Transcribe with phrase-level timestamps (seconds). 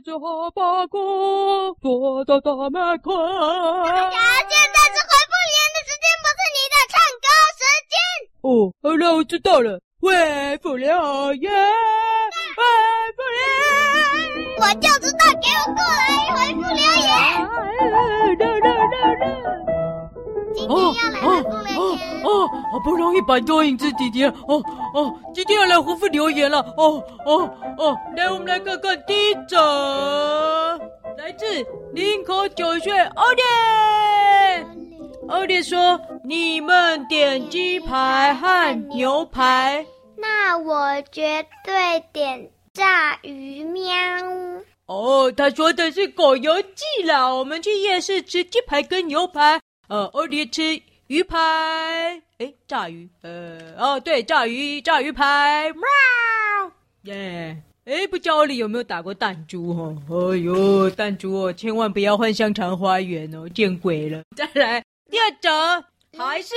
[0.00, 0.98] 椰子哈巴狗，
[1.82, 3.14] 坐到大麦昆。
[3.84, 7.28] 大家现在是回复留言的时间，不是你的唱歌
[7.60, 7.92] 时间。
[8.40, 8.48] 哦，
[8.82, 9.78] 好了，我知道了。
[10.00, 10.08] 回
[10.62, 10.88] 复留
[11.34, 11.52] 言，
[12.56, 12.62] 回
[13.14, 13.40] 复留
[13.76, 14.56] 言。
[14.58, 17.10] 我就知道，给我过来回复留言。
[20.54, 22.22] 今天要来回复留言。
[22.24, 24.62] 哦，哦，好不容易摆脱影子弟弟，哦
[24.94, 26.58] 哦，今天要来回复留言了。
[26.76, 30.78] 哦哦哦，来，我们来看看第一则，
[31.16, 31.44] 来自
[31.92, 34.66] 林口九岁欧烈。
[35.28, 43.92] 欧烈说：“你们点鸡排和牛排，那我绝对点炸鱼喵。”
[44.86, 47.32] 哦，他说的是《狗游记》啦。
[47.32, 49.60] 我们去夜市吃鸡排跟牛排。
[49.90, 51.36] 呃，欧烈吃鱼排，
[52.38, 56.72] 诶，炸鱼，呃，哦，对，炸鱼，炸鱼排，喵，
[57.12, 59.96] 耶，诶，不知道欧烈有没有打过弹珠哦？
[60.08, 64.22] 哎呦，弹珠哦，千万不要换香肠花园哦，见鬼了！
[64.36, 65.84] 再来第二则，
[66.16, 66.54] 还是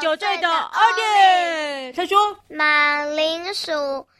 [0.00, 3.70] 九岁的奥利，他说马铃薯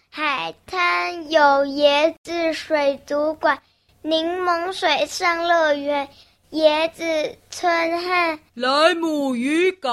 [0.08, 3.60] 海滩有椰子水族馆、
[4.02, 6.08] 柠檬水上乐园。
[6.52, 7.02] 椰子
[7.48, 7.66] 村
[8.02, 9.90] 和莱姆渔港，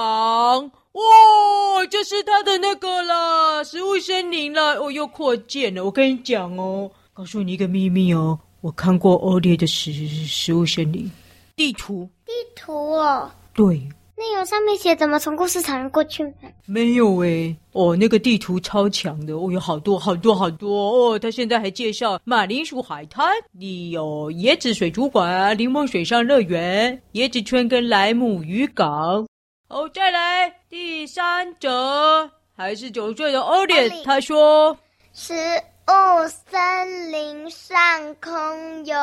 [0.92, 5.82] 哇，就是他的那个啦，食物森林啦，哦，又扩建了。
[5.82, 9.90] 我跟你讲哦，告诉你一个秘密哦，我看过欧列的食
[10.26, 11.10] 食物森林。
[11.56, 13.80] 地图，地图哦，对。
[14.22, 16.32] 那有上面写怎么从故事草原过去吗？
[16.66, 17.56] 没有诶。
[17.72, 21.18] 哦，那个地图超强的哦，有好多好多好多哦。
[21.18, 29.26] 他现在还介绍马铃薯海滩，你有椰子水族馆、柠檬水上乐园、椰子村跟莱姆渔港。
[29.68, 34.76] 哦，再来第三则，还是九岁的欧烈，他说：
[35.14, 38.94] 食物森林上空有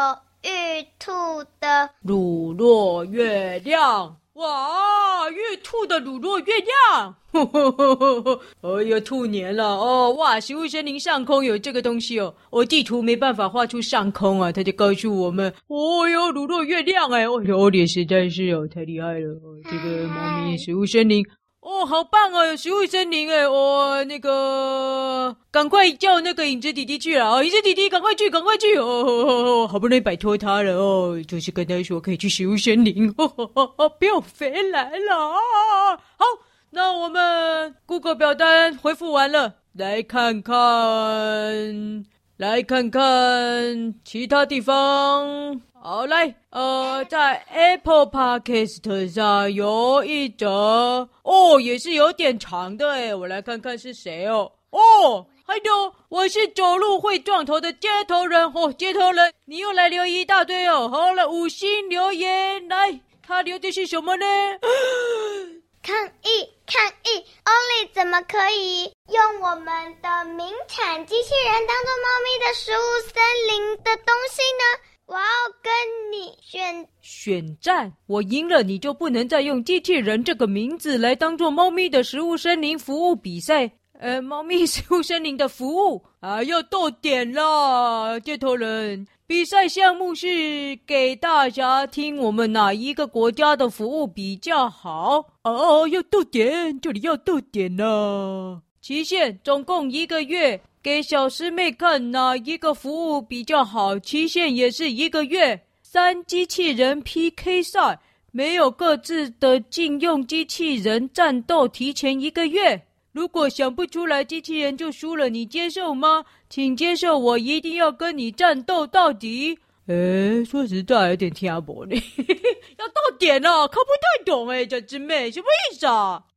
[0.44, 4.16] 玉兔的乳酪月亮。
[4.38, 5.30] 哇！
[5.32, 10.14] 玉兔的乳酪月亮，呵呵呵呵呵，哎呀，兔年了哦！
[10.14, 21.26] 哇，食物森林上空有这个东西哦，我地图没办法画出上空啊，他就告诉我们，哦哟，乳酪月亮哎，哦哟，你实在是哦，太厉害了哦，这个猫咪食物森林。
[21.68, 22.46] 哦，好棒哦！
[22.46, 29.68] 有食物森林哎，我、哦、那个赶快叫那个影子弟弟去了哦，影子弟弟赶快去，赶快去哦，哦，哦！
[29.68, 35.98] 好不容易摆脱他了哦，就是跟他说可以去食物森林，哦哦哦，不要回来了啊！
[36.18, 36.26] 好，
[36.70, 42.06] 那我们 Google 表单回复完了，来看看，
[42.38, 45.60] 来看看其他地方。
[45.80, 54.52] 好，来，呃，在 Apple Podcast 上有一则哦，也是有点长的哎，我来看看是谁哦。
[54.72, 60.90] 哦，还有，我是走路会撞头的街头人哦，街头人，你又来留一大堆哦。
[60.90, 64.26] 好了，五星留言来，他留的是什么呢？
[65.82, 67.24] 抗议，抗议！
[67.46, 74.97] 欧烈怎么可以用我们的名产机器人当做猫咪的食物森林的东西呢？
[75.08, 75.22] 我要
[75.64, 75.72] 跟
[76.12, 83.72] 你选选战，我赢了，你就不能再用机器人这个名字来当做猫咪的食物森林服务比赛。
[84.00, 89.08] 呃，猫咪食物森林的服务啊，要逗点了，街头人。
[89.26, 95.24] 比赛项目是给大家听我们哪一个国家的服务比较好。
[95.44, 98.62] 哦，要逗点，这里要逗点呢。
[98.82, 100.62] 期限总共一个月。
[100.88, 105.62] 给小师妹看哪一个服务比较好，期限也是一个月。
[105.84, 108.00] 三机器人 PK 赛，
[108.32, 112.82] 没有各自的禁用机器人战斗，提前一个月。
[113.12, 116.24] 如果想不出来，机器人就输了，你接受吗？
[116.50, 119.60] 请接受，我一定要跟你战斗到底。
[119.88, 122.02] 哎，说实在有点听不懂呢，
[122.80, 126.24] 要到点了，看不太懂哎，小师妹什么意思啊？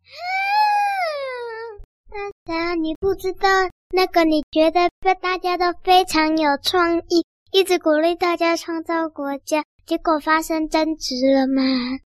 [2.50, 3.48] 大家你不知道。
[3.94, 11.62] 那个你觉得被大家都非常有创意，一直鼓励大家创造国家，结果发生争执了吗？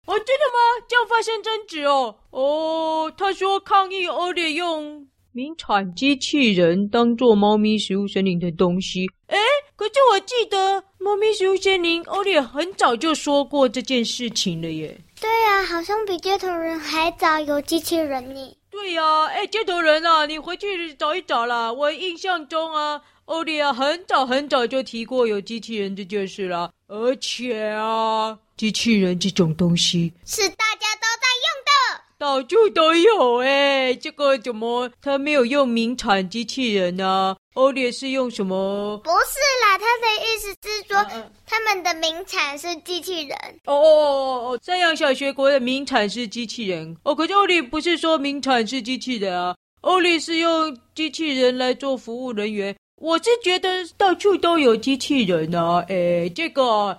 [0.06, 0.86] 哦，真的吗？
[0.88, 2.14] 这样发生争执哦？
[2.30, 9.06] 哦，他说抗议欧列用名产机器人当做猫咪食物森林的东西。
[9.26, 9.36] 诶，
[9.74, 15.00] 可是我记得猫咪食物森林欧列很早就说过这件事情了耶。
[15.20, 18.54] 对啊，好像比街头人还早有机器人呢。
[18.70, 21.72] 对呀、啊，哎，街头人啊，你回去找一找啦。
[21.72, 26.70] 我印象中啊，欧利啊，很早很早就提过有机器人这件事了。
[26.86, 33.38] 而且啊，机器人这种东西是大家都在用的，到处都有。
[33.38, 37.36] 哎，这个怎么他没有用名产机器人呢、啊？
[37.58, 38.96] 欧烈是用什么？
[38.98, 43.36] 不是啦，他的意思是说，说他们的名产是机器人。
[43.64, 46.96] 哦哦哦哦，山羊小学国的名产是机器人。
[47.02, 52.76] 哦，可是欧里不是说名产是机器人啊，欧里是用机器人来做服务人员。
[52.94, 56.96] 我是觉得到处都有机器人啊，哎，这个，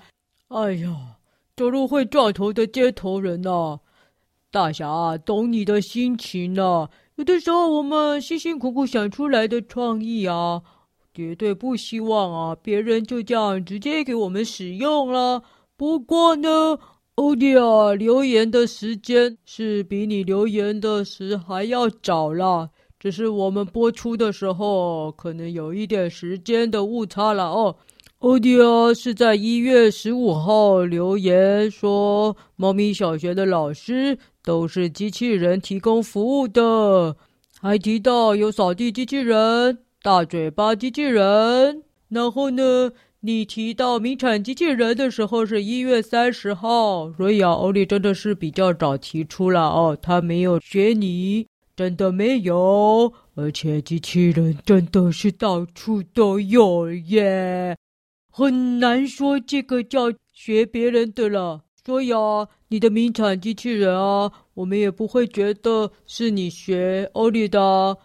[0.50, 0.94] 哎呀，
[1.56, 3.80] 走路会撞头的接头人啊，
[4.52, 6.90] 大侠懂你的心情啊。
[7.20, 10.62] 有的时候我们辛辛苦苦想出来的创意啊，
[11.14, 15.44] 绝对不希望啊别人就这样直接给我们使用了。
[15.76, 16.80] 不过呢，
[17.16, 22.70] 欧弟啊，留言的时间是比你留言的时还要早啦。
[22.98, 27.76] 只是我们播出的时候，可能有一点时间的误差了哦。
[28.20, 37.16] 欧迪亚是在一月十五号留言说，猫咪小学的老师都是机器人提供服务的，
[37.62, 41.84] 还提到有扫地机器人、大嘴巴机器人。
[42.10, 51.48] 然后呢，你提到名产机器人的时候是一月三十号，所以啊，欧迪真的是比较早提出了哦，他没有学你。
[51.74, 57.78] 真的没有，而且机器人真的是到处都有耶，
[58.40, 61.66] 很难说这个叫学别人的了。
[61.86, 67.98] 所以啊，你的名产机器人啊，我们也不会觉得是你学欧里的，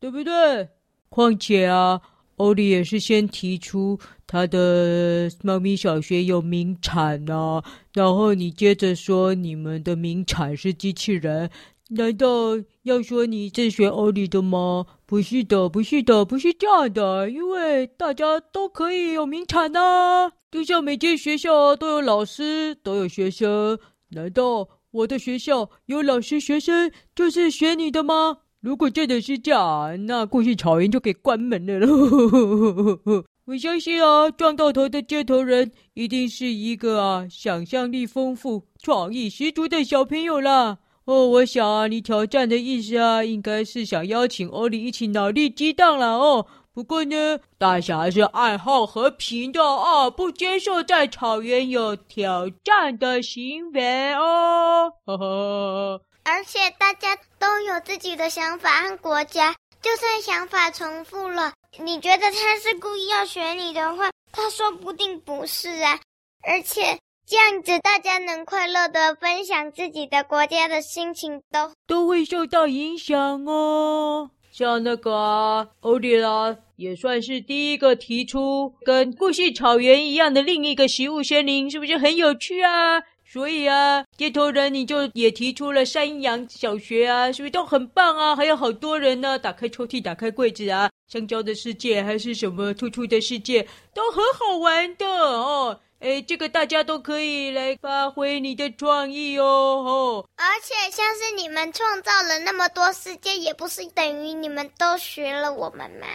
[0.00, 0.70] 对不对？
[1.10, 2.00] 况且啊，
[2.36, 7.62] 欧里也是先提出他的猫咪小学有名产啊，
[7.92, 11.50] 然后你接着说你们的名产是机器人。
[11.94, 14.86] 难道要说你是学欧里的吗？
[15.04, 17.28] 不是的，不是的，不是这样的。
[17.28, 23.78] 因为大家都可以有名产啊，就像每间学校都有老师，都有学生。
[24.10, 28.38] 难道我的学校有老师、学生就是学你的吗？
[28.60, 33.24] 如果真的是这样，那故事草原就可以关门了喽。
[33.44, 40.78] 我相信啊，撞到头的接头人一定是一个啊，想象力丰富、创意十足的小朋友啦。
[41.12, 46.46] 哦，我想啊，你挑战的意思啊，应该是想邀请欧里一起脑力激荡了哦。
[46.72, 54.90] 不过呢，大侠是爱好和平的哦，不接受在草原有挑战的行为哦。
[55.04, 56.02] 呵呵。
[56.24, 66.00] 而且大家都有自己的想法和国家，就算想法重复了，你觉得他是故意要学你的话，他说不定不是啊。
[66.42, 66.98] 而且。
[67.32, 74.28] 这样子，大家能快乐的分享自己的国家的心情都，都会受到影响哦。
[74.50, 83.00] 像那个啊，欧里拉也算是第一个提出跟故事草原一样的另一个食物森林，是不是很有趣啊？
[83.24, 88.36] 所以啊，接头人你就也提出了山羊小学啊，是不是都很棒啊？
[88.36, 93.62] 还有好多人呢，打开抽屉，打开柜子啊，香蕉的世界还是什么兔兔的世界，
[93.92, 95.78] 都很好玩的哦。
[95.98, 100.26] 哎，这个大家都可以来发挥你的创意哦，哦！
[100.36, 106.06] 而且像是你们创造了那么多世界，也不是等于你们都学了我们吗？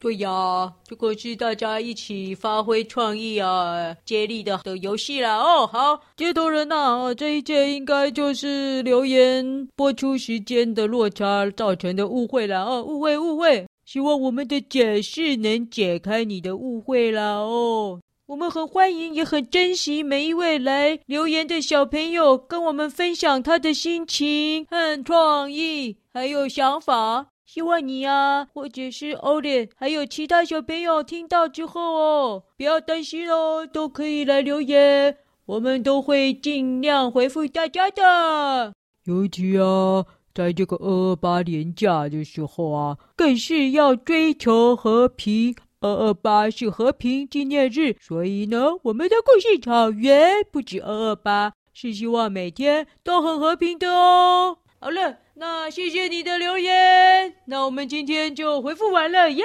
[0.00, 5.36] 对呀，这个是大家一起发挥创意啊，接力的的游戏啦。
[5.36, 17.98] 哦，好，接头人呐，啊，这一届应该就是留言播出时间的落差造成的误会了哦，误会误会，希望我们的解释能解开你的误会啦哦。
[18.26, 27.28] 我们很欢迎，也很珍惜每一位来留言的小朋友，跟我们分享他的心情和创意，还有想法。
[27.46, 35.16] 希望你啊，或者是欧里，还有其他小朋友听到之后哦，不要担心哦，都可以来留言，
[35.46, 38.74] 我们都会尽量回复大家的。
[39.04, 40.04] 尤其啊，
[40.38, 45.56] 在这个二二八年假的时候啊，更是要追求和平。
[45.80, 54.58] 二二八是和平纪念日，所以呢，我们的故事草原不止二二八，是希望每天都很和平的哦。
[54.78, 59.42] 好了，那谢谢你的留言，那我们今天就回复完了，耶！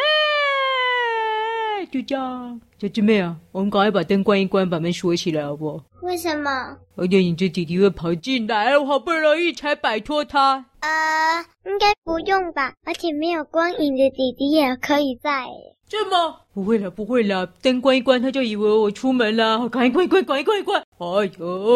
[1.91, 5.83] 就这样，小姊妹啊，我们赶快把灯关一关，把门锁起来，好不好？
[6.03, 6.77] 为什么？
[6.95, 10.65] 而且你这弟弟会跑进来，我好不容易才摆脱他。
[10.83, 12.73] 呃，应该不用吧？
[12.83, 15.45] 而且没有光影的弟弟也可以在。
[15.87, 19.69] 这么不会了，不会了，灯关一关，他就以为我出门了。
[19.69, 20.77] 赶快，快，赶快，快！
[20.79, 21.71] 哎呦，哦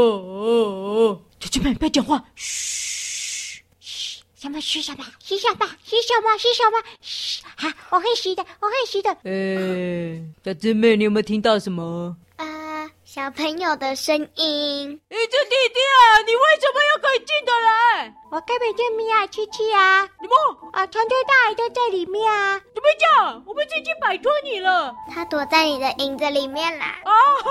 [1.07, 5.05] 哦，小姐妹，不要讲话，嘘嘘，什么嘘什么？
[5.23, 5.65] 嘘什么？
[5.85, 6.37] 嘘什么？
[6.37, 9.09] 嘘什么，嘘，好，我会洗的，我会洗的。
[9.23, 12.17] 呃，小姊妹，你有没有听到什么？
[12.35, 14.89] 呃，小朋友的声音。
[15.09, 18.13] 你这弟弟啊，你为什么又可以进得来？
[18.37, 20.05] 我根本就没有出去啊！
[20.21, 20.69] 什么？
[20.71, 22.61] 啊，从头到尾都在里面啊！
[22.75, 23.43] 怎么讲？
[23.47, 24.93] 我们最近摆脱你了。
[25.11, 26.85] 他躲在你的影子里面啦。
[27.03, 27.49] 啊哈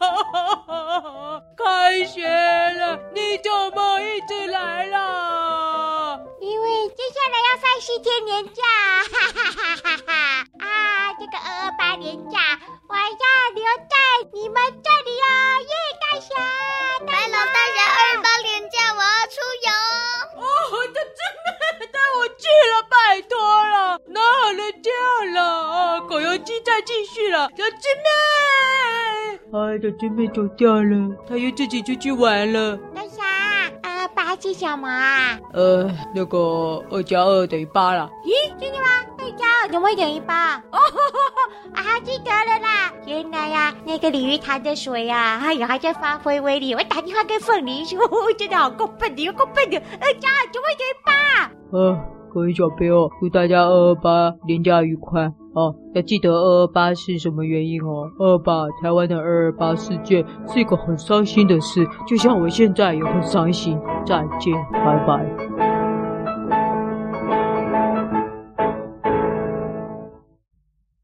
[0.00, 1.42] 哈哈！
[1.54, 6.18] 开学了，你怎么一直来了？
[6.40, 8.62] 因为接下来要放十天年假，
[9.12, 10.11] 哈哈哈哈哈！
[26.72, 32.78] 游记再继续了，小狮妹，哎，小狮妹走掉了，他又自己出去玩了。
[32.94, 33.22] 大侠，
[33.82, 35.38] 二二八是什么啊？
[35.52, 36.38] 呃，那个
[36.90, 38.08] 二加二等于八了。
[38.24, 38.86] 咦，真的吗？
[39.18, 40.56] 二加二怎么会等于八？
[40.72, 40.78] 哦，
[41.76, 42.90] 啊，记得了啦！
[43.06, 46.74] 原来呀、啊，那个鲤鱼潭的水呀、啊，哎呀，还在发挥威力。
[46.74, 48.00] 我打电话跟凤梨说，
[48.38, 49.76] 真的好够笨的，又够笨的。
[49.76, 51.52] 二加二怎么会等于八？
[51.72, 51.98] 呃，
[52.32, 55.74] 各位小朋友，祝大家二二八连假愉快哦！
[55.94, 58.10] 要记得二二八是什么原因哦？
[58.18, 63.78] 二二八，台湾的二二八事件是一个很伤心的事，就像我现在也很伤心。
[64.06, 65.71] 再见，拜拜。